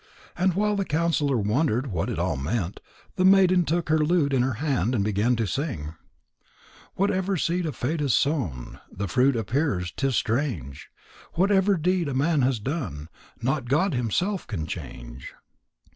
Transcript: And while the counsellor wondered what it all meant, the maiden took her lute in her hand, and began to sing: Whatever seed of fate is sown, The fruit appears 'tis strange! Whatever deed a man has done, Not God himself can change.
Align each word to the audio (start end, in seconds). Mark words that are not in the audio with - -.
And 0.35 0.55
while 0.55 0.75
the 0.75 0.83
counsellor 0.83 1.37
wondered 1.37 1.85
what 1.85 2.09
it 2.09 2.17
all 2.17 2.35
meant, 2.35 2.79
the 3.17 3.23
maiden 3.23 3.65
took 3.65 3.89
her 3.89 3.99
lute 3.99 4.33
in 4.33 4.41
her 4.41 4.55
hand, 4.55 4.95
and 4.95 5.03
began 5.03 5.35
to 5.35 5.45
sing: 5.45 5.93
Whatever 6.95 7.37
seed 7.37 7.67
of 7.67 7.75
fate 7.75 8.01
is 8.01 8.15
sown, 8.15 8.79
The 8.91 9.07
fruit 9.07 9.35
appears 9.35 9.91
'tis 9.95 10.15
strange! 10.15 10.89
Whatever 11.33 11.77
deed 11.77 12.07
a 12.09 12.15
man 12.15 12.41
has 12.41 12.57
done, 12.59 13.09
Not 13.43 13.65
God 13.69 13.93
himself 13.93 14.47
can 14.47 14.65
change. 14.65 15.35